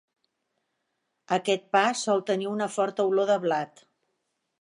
[1.37, 3.85] Aquest pa sol tenir una forta olor de blat.